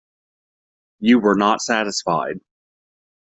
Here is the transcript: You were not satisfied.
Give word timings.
You 0.99 1.19
were 1.19 1.35
not 1.35 1.61
satisfied. 1.61 2.39